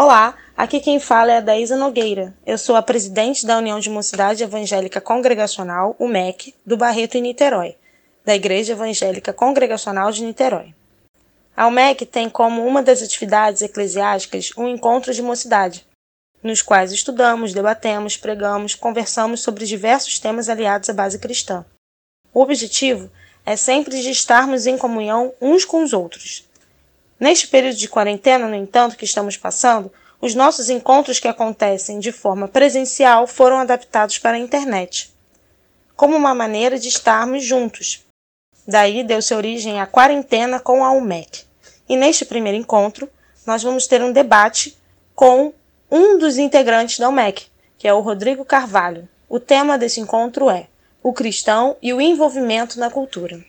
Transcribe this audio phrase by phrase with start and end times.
[0.00, 2.32] Olá, aqui quem fala é a Daísa Nogueira.
[2.46, 7.20] Eu sou a presidente da União de Mocidade Evangélica Congregacional, o MEC, do Barreto em
[7.20, 7.74] Niterói,
[8.24, 10.72] da Igreja Evangélica Congregacional de Niterói.
[11.56, 15.84] A UMEC tem como uma das atividades eclesiásticas um encontro de mocidade,
[16.44, 21.66] nos quais estudamos, debatemos, pregamos, conversamos sobre diversos temas aliados à base cristã.
[22.32, 23.10] O objetivo
[23.44, 26.47] é sempre de estarmos em comunhão uns com os outros,
[27.18, 32.12] Neste período de quarentena, no entanto, que estamos passando, os nossos encontros que acontecem de
[32.12, 35.12] forma presencial foram adaptados para a internet,
[35.96, 38.04] como uma maneira de estarmos juntos.
[38.66, 41.44] Daí deu-se origem à quarentena com a UMEC.
[41.88, 43.08] E neste primeiro encontro,
[43.46, 44.76] nós vamos ter um debate
[45.14, 45.52] com
[45.90, 47.46] um dos integrantes da UMEC,
[47.78, 49.08] que é o Rodrigo Carvalho.
[49.28, 50.68] O tema desse encontro é
[51.02, 53.42] o cristão e o envolvimento na cultura.